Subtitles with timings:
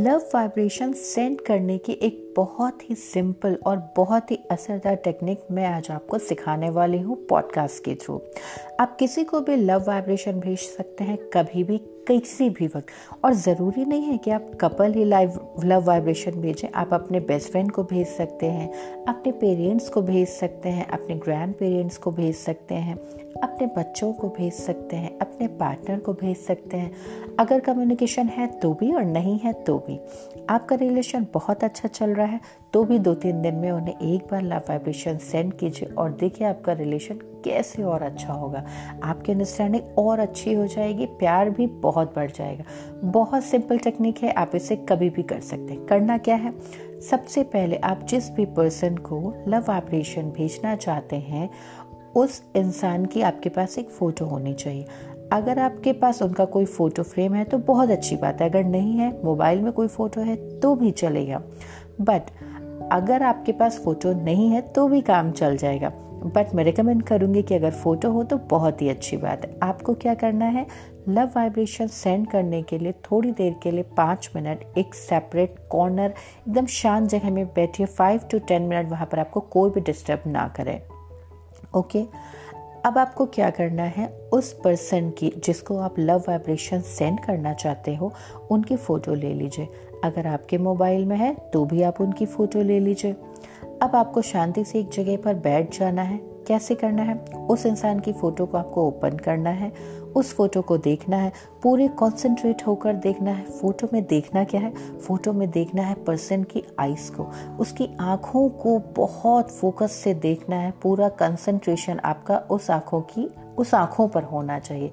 [0.00, 5.66] Love vibration send करने की एक बहुत ही सिंपल और बहुत ही असरदार टेक्निक मैं
[5.66, 8.22] आज आपको सिखाने वाली हूँ पॉडकास्ट के थ्रू
[8.80, 11.78] आप किसी को भी लव वाइब्रेशन भेज सकते हैं, कभी भी
[12.18, 12.86] किसी भी वक्त।
[13.24, 17.50] और ज़रूरी नहीं है कि आप कपल ही लाइव लव वाइब्रेशन भेजें। आप अपने बेस्ट
[17.50, 18.70] फ्रेंड को भेज सकते हैं,
[19.04, 22.96] अपने पेरेंट्स को भेज सकते हैं, अपने ग्रैंड पेरेंट्स को भेज सकते हैं,
[23.42, 26.92] अपने बच्चों को भेज सकते हैं, अपने पार्टनर को भेज सकते हैं।
[27.38, 29.98] अगर कम्युनिकेशन है तो भी और नहीं है तो भी।
[30.50, 32.40] आपका रिलेशन बहुत अच्छा चल रहा है
[32.72, 36.46] तो भी दो तीन दिन में उन्हें एक बार लव वाइब्रेशन सेंड कीजिए और देखिए
[36.46, 38.64] आपका रिलेशन कैसे और अच्छा होगा?
[39.02, 42.64] आपकी अंडरस्टैंडिंग और अच्छी हो जाएगी, प्यार भी बहुत बढ़ जाएगा।
[43.04, 46.52] बहुत सिंपल टेक्निक है, आप इसे कभी भी कर सकते हैं। करना क्या है?
[47.10, 51.50] सबसे पहले आप जिस भी पर्सन को लव वाइब्रेशन भेजना चाहते हैं,
[52.16, 54.86] उस इंसान की आपके पास एक फ़ोटो होनी चाहिए।
[55.32, 58.96] अगर आपके पास उनका कोई फ़ोटो फ्रेम है तो बहुत अच्छी बात है। अगर नहीं
[58.96, 61.42] है मोबाइल में कोई फ़ोटो है तो भी चलेगा।
[62.00, 62.22] बट
[62.92, 65.92] अगर आपके पास फ़ोटो नहीं है तो भी काम चल जाएगा।
[66.26, 69.94] बट मैं रिकमेंड करूँगी कि अगर फ़ोटो हो तो बहुत ही अच्छी बात है। आपको
[69.94, 70.66] क्या करना है?
[71.08, 76.10] लव वाइब्रेशन सेंड करने के लिए थोड़ी देर के लिए पाँच मिनट एक सेपरेट कॉर्नर
[76.40, 80.22] एकदम शांत जगह में बैठिए। फाइव टू टेन मिनट वहाँ पर आपको कोई भी डिस्टर्ब
[80.26, 80.80] ना करे।
[81.74, 82.04] ओके
[82.86, 84.06] अब आपको क्या करना है?
[84.32, 88.12] उस पर्सन की जिसको आप लव वाइब्रेशन सेंड करना चाहते हो,
[88.50, 89.68] उनकी फ़ोटो ले लीजिए।
[90.04, 93.16] अगर आपके मोबाइल में है तो भी आप उनकी फ़ोटो ले लीजिए।
[93.82, 97.14] अब आपको शांति से एक जगह पर बैठ जाना है। कैसे करना है?
[97.48, 99.72] उस इंसान की फ़ोटो को आपको ओपन करना है,
[100.16, 104.98] उस फ़ोटो को देखना है, पूरे कंसंट्रेट होकर देखना है। फ़ोटो में देखना क्या है?
[104.98, 110.56] फ़ोटो में देखना है पर्सन की आइस को। उसकी आँखों को बहुत फोकस से देखना
[110.56, 114.92] है। पूरा कंसंट्रेशन आपका उस आँखों की, उस आँखों पर होना चाहिए।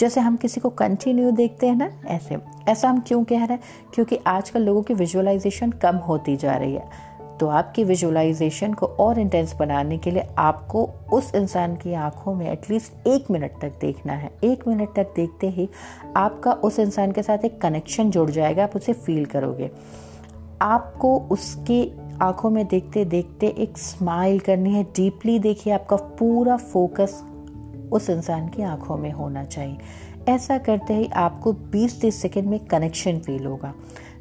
[0.00, 3.60] जैसे हम किसी को कंटिन्यू देखते हैं ना, ऐसे। ऐसा हम क्यों कह रहे हैं?
[3.94, 7.07] क्योंकि आजकल लोगों की विजुअलाइजेशन कम होती जा रही है।
[7.40, 12.50] तो आपकी विजुअलाइजेशन को और इंटेंस बनाने के लिए आपको उस इंसान की आँखों में
[12.52, 15.68] एटलीस्ट एक मिनट तक देखना है। एक मिनट तक देखते ही
[16.16, 19.70] आपका उस इंसान के साथ एक कनेक्शन जुड़ जाएगा, आप उसे फील करोगे।
[20.62, 27.24] आपको उसकी आँखों में देखते देखते एक स्माइल करनी है। डीपली देखिए, आपका पूरा फोकस
[27.92, 29.78] उस इंसान की आँखों में होना चाहिए।
[30.28, 33.74] ऐसा करते ही आपको 20-30 सेकेंड में कनेक्शन फील होगा।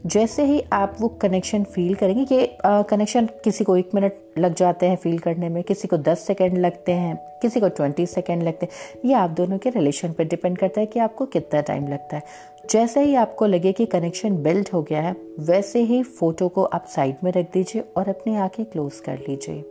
[0.05, 4.85] जैसे ही आप वो कनेक्शन फील करेंगे ये कनेक्शन किसी को एक मिनट लग जाते
[4.85, 8.65] हैं फील करने में, किसी को दस सेकेंड लगते हैं, किसी को ट्वेंटी सेकेंड लगते
[8.65, 12.15] हैं, ये आप दोनों के रिलेशन पर डिपेंड करता है कि आपको कितना टाइम लगता
[12.15, 12.23] है।
[12.69, 16.85] जैसे ही आपको लगे कि कनेक्शन बिल्ड हो गया है, वैसे ही फ़ोटो को आप
[16.85, 19.63] साइड में रख दीजिए और अपनी आँखें क्लोज कर लीजिए।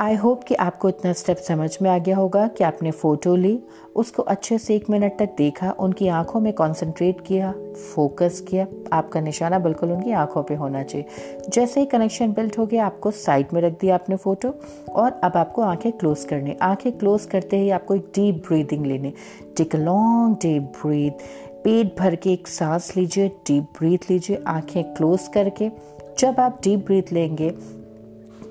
[0.00, 3.58] आई होप कि आपको इतना स्टेप समझ में आ गया होगा कि आपने फ़ोटो ली,
[3.96, 7.52] उसको अच्छे से एक मिनट तक देखा, उनकी आँखों में कंसंट्रेट किया
[7.94, 11.06] फोकस किया। आपका निशाना बिल्कुल उनकी आँखों पे होना चाहिए।
[11.48, 14.54] जैसे ही कनेक्शन बिल्ट हो गया, आपको साइड में रख दिया आपने फ़ोटो
[14.92, 19.12] और अब आपको आँखें क्लोज करनी। आँखें क्लोज करते ही आपको एक डीप ब्रीदिंग लेनी।
[19.56, 21.26] Take a long deep breath
[21.64, 25.70] पेट भर के एक सांस लीजिए डीप ब्रीथ लीजिए, आँखें क्लोज करके।
[26.18, 27.52] जब आप डीप ब्रीथ लेंगे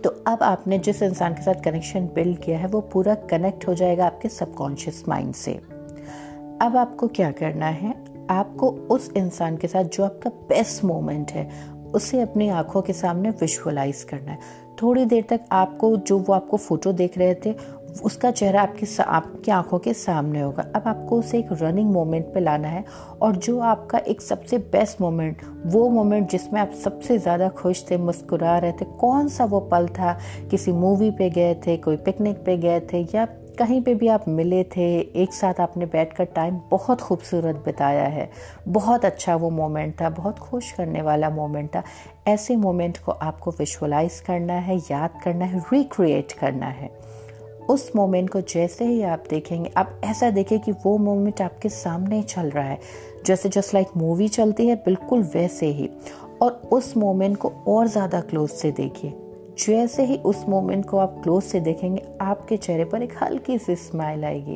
[0.04, 3.74] तो अब आपने जिस इंसान के साथ कनेक्शन बिल्ड किया है, वो पूरा कनेक्ट हो
[3.74, 5.54] जाएगा आपके सबकॉन्शियस माइंड से।
[6.62, 8.06] अब आपको क्या करना है?
[8.30, 11.50] आपको उस इंसान के साथ जो आपका बेस्ट मोमेंट है,
[11.94, 14.38] उसे अपनी आँखों के सामने विजुअलाइज करना है।
[14.82, 17.56] थोड़ी देर तक आपको जो वो आपको फ़ोटो देख रहे थे
[18.04, 22.40] उसका चेहरा आपकी आपकी आँखों के सामने होगा। अब आपको उसे एक रनिंग मोमेंट पे
[22.40, 22.84] लाना है
[23.22, 27.98] और जो आपका एक सबसे बेस्ट मोमेंट वो मोमेंट जिसमें आप सबसे ज़्यादा खुश थे,
[27.98, 30.18] मुस्कुरा रहे थे कौन सा वो पल था?
[30.52, 33.26] किसी मूवी पे गए थे, कोई पिकनिक पे गए थे, या
[33.60, 38.30] कहीं पे भी आप मिले थे, एक साथ आपने बैठकर टाइम बहुत खूबसूरत बिताया है।
[38.68, 41.84] बहुत अच्छा वो मोमेंट था, बहुत खुश करने वाला मोमेंट था।
[42.28, 46.90] ऐसे मोमेंट को आपको विजुअलाइज करना है, याद करना है रिक्रिएट करना है।
[47.70, 52.22] उस मोमेंट को जैसे ही आप देखेंगे, आप ऐसा देखें कि वो मोमेंट आपके सामने
[52.24, 52.80] चल रहा है।
[53.26, 55.90] जैसे, जस्ट लाइक मूवी चलती है, बिल्कुल वैसे ही।
[56.42, 59.14] और उस मोमेंट को और ज़्यादा क्लोज से देखिए।
[59.60, 63.76] जैसे ही उस मोमेंट को आप क्लोज से देखेंगे, आपके चेहरे पर एक हल्की सी
[63.76, 64.54] स्माइल आएगी।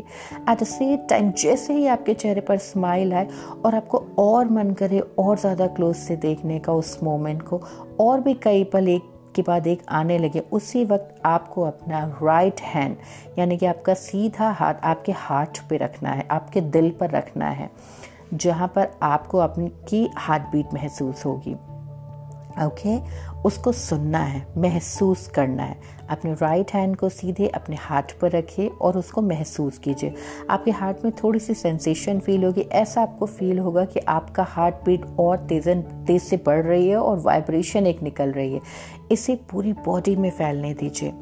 [0.49, 3.27] एट द सेम टाइम जैसे ही आपके चेहरे पर स्माइल आए
[3.65, 7.61] और आपको और मन करे और ज़्यादा क्लोज से देखने का उस मोमेंट को,
[7.99, 12.61] और भी कई पल एक के बाद एक आने लगे, उसी वक्त आपको अपना राइट
[12.61, 12.95] हैंड
[13.39, 17.69] यानी कि आपका सीधा हाथ आपके हार्ट पे रखना है, आपके दिल पर रखना है,
[18.33, 21.55] जहाँ पर आपको अपनी की हार्ट बीट महसूस होगी।
[22.65, 22.97] ओके?
[22.97, 23.09] okay?
[23.45, 28.67] उसको सुनना है, महसूस करना है। अपने राइट हैंड को सीधे अपने हार्ट पर रखिए
[28.67, 30.13] और उसको महसूस कीजिए।
[30.49, 34.75] आपके हार्ट में थोड़ी सी सेंसेशन फील होगी। ऐसा आपको फील होगा कि आपका हार्ट
[34.85, 38.59] बीट और तेजन तेज से बढ़ रही है और वाइब्रेशन एक निकल रही है।
[39.11, 41.13] इसे पूरी बॉडी में फैलने दीजिए।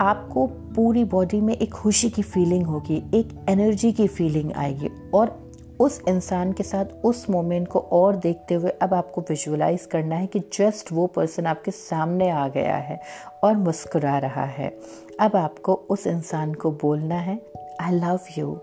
[0.00, 5.45] आपको पूरी बॉडी में एक खुशी की फीलिंग होगी, एक एनर्जी की फीलिंग आएगी और
[5.80, 10.26] उस इंसान के साथ, उस मोमेंट को और देखते हुए अब आपको विजुअलाइज करना है
[10.26, 13.00] कि जस्ट वो पर्सन आपके सामने आ गया है
[13.44, 14.78] और मुस्कुरा रहा है।
[15.20, 17.42] अब आपको उस इंसान को बोलना है
[17.80, 18.60] I love you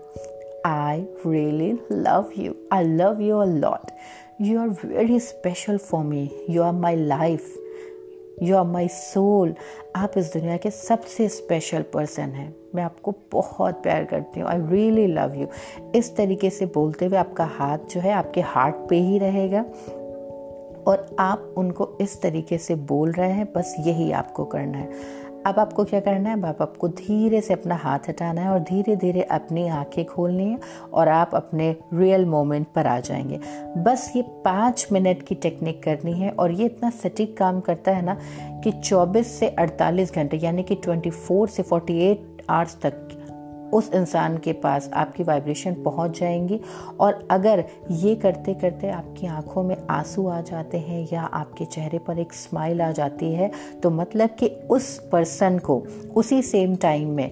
[0.66, 3.90] I really love you I love you a lot
[4.40, 7.54] you are very special for me you are my life
[8.42, 9.54] you are my soul
[9.96, 14.58] आप इस दुनिया के सबसे स्पेशल पर्सन हैं। मैं आपको बहुत प्यार करती हूँ। आई
[14.60, 15.46] रियली लव यू
[15.94, 19.64] इस तरीके से बोलते हुए आपका हाथ जो है आपके हार्ट पे ही रहेगा।
[20.86, 24.90] और आप उनको इस तरीके से बोल रहे हैं। बस यही आपको करना है।
[25.46, 26.42] अब आपको क्या करना है?
[26.42, 30.58] अब आपको धीरे से अपना हाथ हटाना है और धीरे धीरे अपनी आँखें खोलनी है
[30.92, 33.40] और आप अपने रियल मोमेंट पर आ जाएँगे।
[33.76, 38.02] बस ये पाँच मिनट की टेक्निक करनी है और ये इतना सटीक काम करता है
[38.02, 38.18] ना
[38.64, 42.16] कि 24 से 48 घंटे, यानी कि 24 से 48
[42.50, 43.08] आवर्स तक
[43.72, 46.60] उस इंसान के पास आपकी वाइब्रेशन पहुँच जाएँगी
[47.00, 51.98] और अगर ये करते करते आपकी आँखों में आँसू आ जाते हैं या आपके चेहरे
[51.98, 53.50] पर एक स्माइल आ जाती है
[53.82, 57.30] तो मतलब कि उस पर्सन को उसी सेम टाइम में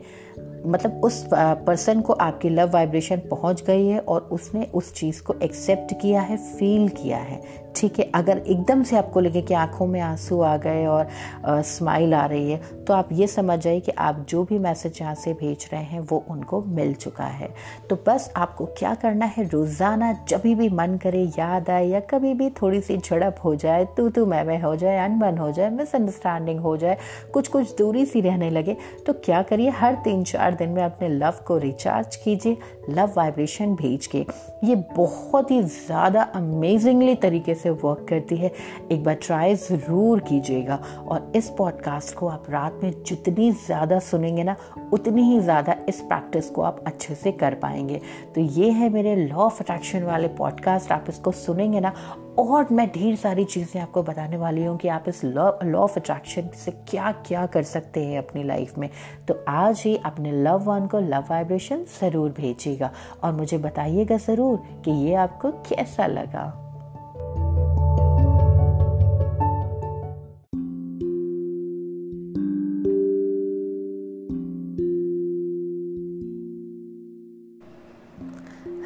[0.67, 5.35] मतलब उस पर्सन को आपकी लव वाइब्रेशन पहुँच गई है और उसने उस चीज़ को
[5.43, 7.43] एक्सेप्ट किया है फील किया है।
[7.77, 11.09] ठीक है, अगर एकदम से आपको लगे कि आँखों में आँसू आ गए और
[11.47, 15.15] स्माइल आ रही है तो आप ये समझ जाइए कि आप जो भी मैसेज यहाँ
[15.15, 17.49] से भेज रहे हैं, वो उनको मिल चुका है।
[17.91, 22.35] तो बस आपको क्या करना है, रोज़ाना जब भी मन करे, याद आए या कभी
[22.35, 25.71] भी थोड़ी सी झड़प हो जाए, तू तू मैं मैं हो जाए, अनबन हो जाए
[25.71, 26.99] मिसअंडरस्टैंडिंग हो जाए
[27.33, 28.77] कुछ कुछ दूरी सी रहने लगे
[29.07, 32.57] तो क्या करिए, हर तीन चार दिन में अपने लव को रिचार्ज कीजिए
[32.91, 34.25] लव वाइब्रेशन भेज के।
[34.65, 38.53] ये बहुत ही ज़्यादा अमेजिंगली तरीके से वर्क करती है,
[38.93, 40.77] एक बार ट्राई ज़रूर कीजिएगा।
[41.09, 44.57] और इस पॉडकास्ट को आप रात में जितनी ज़्यादा सुनेंगे ना,
[44.93, 48.01] उतनी ही ज़्यादा इस प्रैक्टिस को आप अच्छे से कर पाएँगे।
[48.35, 51.93] तो ये है मेरे लॉ ऑफ़ अट्रैक्शन वाले पॉडकास्ट आप इसको सुनेंगे ना,
[52.39, 55.99] और मैं ढेर सारी चीज़ें आपको बताने वाली हूँ कि आप इस लॉ लॉ ऑफ़
[56.01, 58.89] अट्रैक्शन से क्या क्या कर सकते हैं अपनी लाइफ में।
[59.29, 62.91] तो आज ही अपने लव वन को लव वाइब्रेशन ज़रूर भेजिएगा।
[63.25, 66.62] और मुझे बताइएगा ज़रूर कि ये आपको कैसा लगा।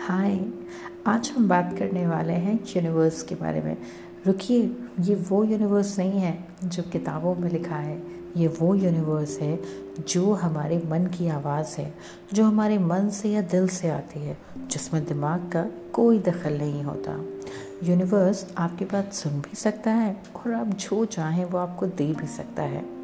[0.09, 0.41] हाय
[1.07, 3.77] आज हम बात करने वाले हैं यूनिवर्स के बारे में।
[4.27, 8.03] रुकिए, ये वो यूनिवर्स नहीं है जो किताबों में लिखा है।
[8.37, 9.61] ये वो यूनिवर्स है
[10.09, 11.95] जो हमारे मन की आवाज़ है,
[12.33, 16.83] जो हमारे मन से या दिल से आती है, जिसमें दिमाग का कोई दखल नहीं
[16.83, 17.25] होता।
[17.83, 22.27] यूनिवर्स आपकी बात सुन भी सकता है और आप जो चाहें वो आपको दे भी
[22.27, 22.96] सकता है।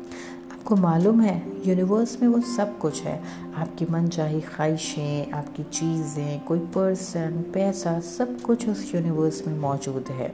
[0.62, 1.34] आपको मालूम है
[1.66, 3.14] यूनिवर्स में वो सब कुछ है।
[3.56, 10.10] आपकी मन चाही ख्वाहिशें, आपकी चीज़ें, कोई पर्सन पैसा, सब कुछ उस यूनिवर्स में मौजूद
[10.10, 10.32] है।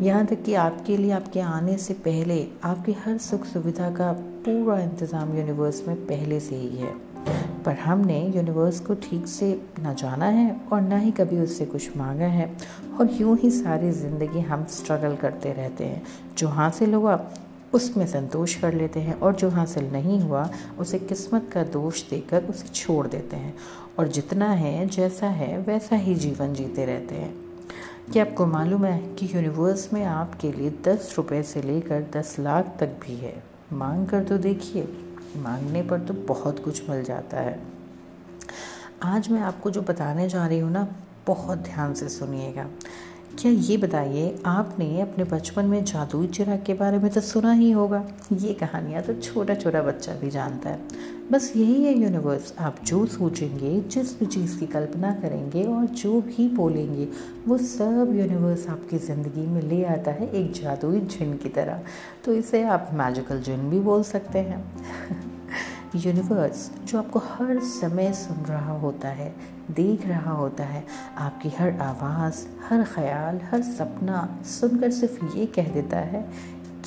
[0.00, 4.12] यहाँ तक कि आपके लिए, आपके आने से पहले, आपकी हर सुख सुविधा का
[4.46, 6.94] पूरा इंतज़ाम यूनिवर्स में पहले से ही है।
[7.64, 9.50] पर हमने यूनिवर्स को ठीक से
[9.80, 12.50] न जाना है और ना ही कभी उससे कुछ मांगा है।
[13.00, 16.02] और यूँ ही सारी ज़िंदगी हम स्ट्रगल करते रहते हैं।
[16.38, 17.20] जो हासिल हुआ
[17.74, 22.44] उसमें संतोष कर लेते हैं और जो हासिल नहीं हुआ, उसे किस्मत का दोष देकर
[22.44, 23.56] उसे छोड़ देते हैं।
[23.98, 27.34] और जितना है, जैसा है, वैसा ही जीवन जीते रहते हैं।
[28.12, 32.76] क्या आपको मालूम है कि यूनिवर्स में आपके लिए दस रुपये से लेकर दस लाख
[32.80, 33.42] तक भी है?
[33.72, 34.88] मांग कर तो देखिए,
[35.36, 37.60] मांगने पर तो बहुत कुछ मिल जाता है।
[39.02, 40.96] आज मैं आपको जो बताने जा रही हूँ ना,
[41.26, 42.66] बहुत ध्यान से सुनिएगा।
[43.38, 47.70] क्या ये बताइए, आपने अपने बचपन में जादुई चिराग के बारे में तो सुना ही
[47.70, 50.80] होगा। ये कहानियाँ तो छोटा छोटा बच्चा भी जानता है।
[51.32, 56.20] बस यही है यूनिवर्स आप जो सोचेंगे, जिस भी चीज़ की कल्पना करेंगे और जो
[56.20, 57.08] भी बोलेंगे,
[57.48, 61.82] वो सब यूनिवर्स आपकी ज़िंदगी में ले आता है एक जादुई जिन की तरह।
[62.24, 64.64] तो इसे आप मैजिकल जिन भी बोल सकते हैं।
[65.96, 69.34] यूनिवर्स जो आपको हर समय सुन रहा होता है,
[69.70, 70.86] देख रहा होता है,
[71.18, 76.28] आपकी हर आवाज़, हर ख्याल, हर सपना सुनकर सिर्फ़ ये कह देता है,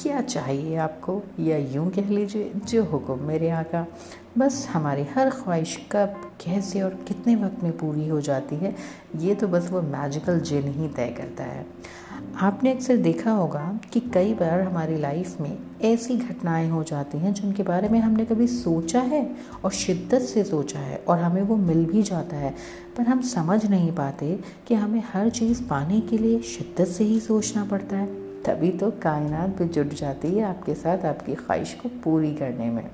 [0.03, 1.23] क्या चाहिए आपको?
[1.39, 3.87] या यूँ कह लीजिए, जो हुक्म मेरे आका।
[4.37, 8.75] बस हमारी हर ख्वाहिश कब, कैसे और कितने वक्त में पूरी हो जाती है,
[9.17, 11.65] ये तो बस वो मैजिकल जिन ही तय करता है।
[12.37, 17.33] आपने अक्सर देखा होगा कि कई बार हमारी लाइफ में ऐसी घटनाएँ हो जाती हैं
[17.33, 19.35] जिनके बारे में हमने कभी सोचा है
[19.65, 22.55] और शिद्दत से सोचा है और हमें वो मिल भी जाता है।
[22.97, 27.19] पर हम समझ नहीं पाते कि हमें हर चीज़ पाने के लिए शिद्दत से ही
[27.19, 28.07] सोचना पड़ता है।
[28.43, 32.91] तभी तो कायनात भी जुट जाती है आपके साथ आपकी ख्वाहिश को पूरी करने में।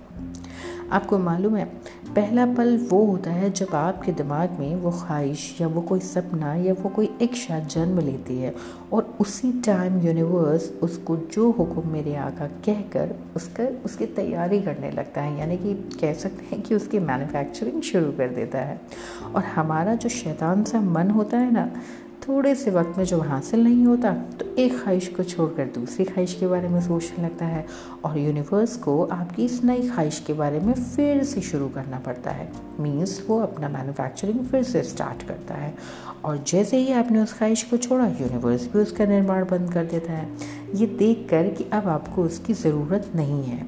[0.92, 1.66] आपको मालूम है,
[2.16, 6.54] पहला पल वो होता है जब आपके दिमाग में वो ख्वाहिश या वो कोई सपना
[6.56, 8.54] या वो कोई इच्छा जन्म लेती है
[8.94, 15.22] और उसी टाइम यूनिवर्स उसको जो हुक्म मेरे आका कहकर उसका, उसकी तैयारी करने लगता
[15.22, 18.80] है। यानी कि कह सकते हैं कि उसकी मैन्युफैक्चरिंग शुरू कर देता है।
[19.36, 21.70] और हमारा जो शैतान सा मन होता है ना
[22.28, 26.34] थोड़े से वक्त में जब हासिल नहीं होता तो एक ख्वाहिश को छोड़कर दूसरी ख्वाहिश
[26.34, 27.66] के बारे में सोचने लगता है
[28.06, 32.32] और यूनिवर्स को आपकी इस नई ख्वाहिश के बारे में फिर से शुरू करना पड़ता
[32.32, 35.74] है। मीन्स वो अपना मैन्युफैक्चरिंग फिर से स्टार्ट करता है।
[36.26, 40.14] और जैसे ही आपने उस ख्वाहिश को छोड़ा यूनिवर्स भी उसका निर्माण बंद कर देता
[40.14, 40.30] है।
[40.76, 43.68] ये देख कर कि अब आपको उसकी ज़रूरत नहीं है।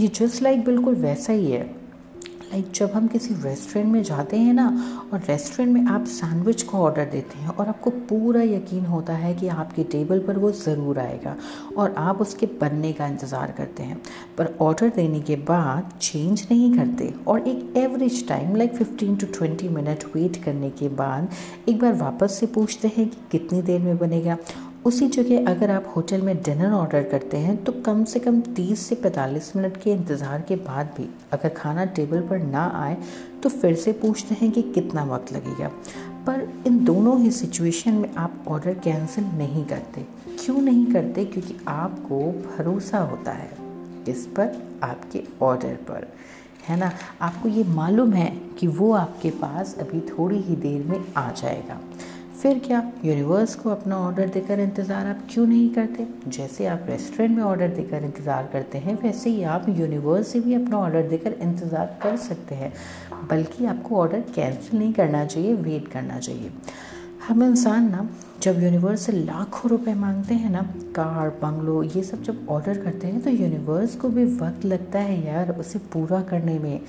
[0.00, 1.75] ये जस्ट लाइक बिल्कुल वैसा ही है।
[2.56, 4.66] लाइक जब हम किसी रेस्टोरेंट में जाते हैं ना,
[5.12, 9.34] और रेस्टोरेंट में आप सैंडविच को ऑर्डर देते हैं और आपको पूरा यकीन होता है
[9.34, 11.34] कि आपके टेबल पर वो ज़रूर आएगा
[11.76, 14.00] और आप उसके बनने का इंतज़ार करते हैं।
[14.38, 19.26] पर ऑर्डर देने के बाद चेंज नहीं करते और एक average time like fifteen to
[19.38, 21.28] twenty minute wait करने के बाद
[21.68, 24.36] एक बार वापस से पूछते हैं कि कितनी देर में बनेगा
[24.86, 28.78] उसी जगह अगर आप होटल में डिनर ऑर्डर करते हैं तो कम से कम 30
[28.78, 32.96] से 45 मिनट के इंतज़ार के बाद भी अगर खाना टेबल पर ना आए
[33.42, 35.68] तो फिर से पूछते हैं कि कितना वक्त लगेगा।
[36.26, 40.06] पर इन दोनों ही सिचुएशन में आप ऑर्डर कैंसिल नहीं करते।
[40.44, 41.24] क्यों नहीं करते?
[41.24, 43.50] क्योंकि आपको भरोसा होता है
[44.08, 46.08] इस पर, आपके ऑर्डर पर।
[46.68, 46.92] है ना?
[47.20, 51.80] आपको ये मालूम है कि वो आपके पास अभी थोड़ी ही देर में आ जाएगा।
[52.36, 52.80] फिर क्या?
[53.04, 56.06] यूनिवर्स को अपना ऑर्डर देकर इंतज़ार आप क्यों नहीं करते?
[56.28, 60.54] जैसे आप रेस्टोरेंट में ऑर्डर देकर इंतज़ार करते हैं, वैसे ही आप यूनिवर्स से भी
[60.54, 62.72] अपना ऑर्डर देकर इंतज़ार कर सकते हैं।
[63.30, 66.50] बल्कि आपको ऑर्डर कैंसिल नहीं करना चाहिए वेट करना चाहिए।
[67.28, 68.08] हम इंसान ना,
[68.42, 70.62] जब यूनिवर्स से लाखों रुपए मांगते हैं ना,
[70.96, 75.24] कार बंगलो ये सब जब ऑर्डर करते हैं तो यूनिवर्स को भी वक्त लगता है
[75.26, 76.80] यार उसे पूरा करने में।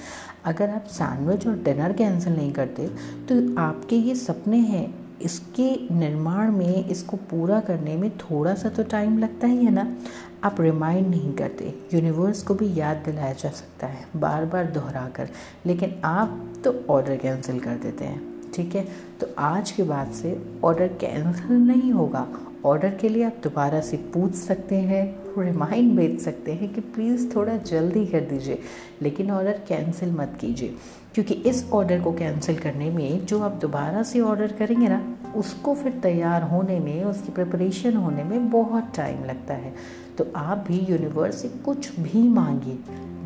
[0.46, 2.88] अगर आप सैंडविच और डिनर कैंसिल नहीं करते
[3.28, 4.88] तो आपके ये सपने हैं
[5.22, 9.96] इसके निर्माण में, इसको पूरा करने में थोड़ा सा तो टाइम लगता ही है ना?
[10.44, 15.08] आप रिमाइंड नहीं करते। यूनिवर्स को भी याद दिलाया जा सकता है बार बार दोहरा
[15.16, 15.30] कर
[15.66, 18.22] लेकिन आप तो ऑर्डर कैंसिल कर देते हैं,
[18.54, 18.86] ठीक है?
[19.22, 22.28] तो आज के बाद से ऑर्डर कैंसिल नहीं होगा।
[22.66, 25.04] ऑर्डर के लिए आप दोबारा से पूछ सकते हैं
[25.38, 28.60] रिमाइंड भेज सकते हैं कि प्लीज़ थोड़ा जल्दी कर दीजिए।
[29.02, 30.76] लेकिन ऑर्डर कैंसिल मत कीजिए।
[31.18, 35.76] क्योंकि इस ऑर्डर को कैंसिल करने में जो आप दोबारा से ऑर्डर करेंगे ना, उसको
[35.76, 39.74] फिर तैयार होने में, उसकी प्रिपरेशन होने में बहुत टाइम लगता है।
[40.18, 42.78] तो आप भी यूनिवर्स से कुछ भी मांगिए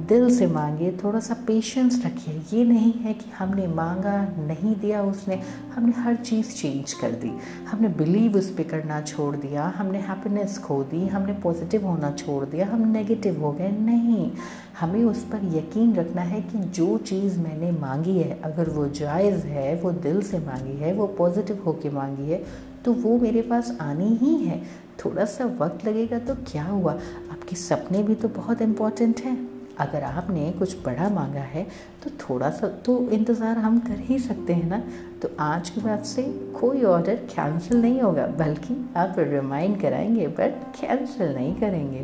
[0.09, 5.03] दिल से मांगिए थोड़ा सा पेशेंस रखिए। ये नहीं है कि हमने मांगा, नहीं दिया
[5.03, 5.41] उसने।
[5.75, 7.31] हमने हर चीज़ चेंज कर दी।
[7.67, 12.45] हमने बिलीव उस पर करना छोड़ दिया। हमने हैप्पीनेस खो दी। हमने पॉजिटिव होना छोड़
[12.45, 14.31] दिया। हम नेगेटिव हो गए। नहीं।
[14.79, 19.45] हमें उस पर यकीन रखना है कि जो चीज़ मैंने मांगी है, अगर वो जायज़
[19.45, 22.43] है, वो दिल से मांगी है, वो पॉजिटिव होके मांगी है
[22.85, 24.61] तो वो मेरे पास आनी ही है।
[25.05, 26.93] थोड़ा सा वक्त लगेगा तो क्या हुआ?
[27.31, 31.63] आपके सपने भी तो बहुत इंपॉर्टेंट हैं। अगर आपने कुछ बड़ा मांगा है
[32.03, 34.81] तो थोड़ा सा तो इंतज़ार हम कर ही सकते हैं ना।
[35.21, 36.23] तो आज के बाद से
[36.59, 41.99] कोई ऑर्डर कैंसिल नहीं होगा, बल्कि आप रिमाइंड कराएँगे, बट कैंसिल नहीं करेंगे।